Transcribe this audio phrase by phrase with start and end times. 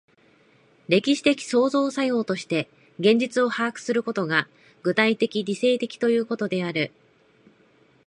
[0.87, 2.67] 歴史的創造作用として
[2.97, 4.47] 現実を把握することが、
[4.81, 6.91] 具体的理性的ということである。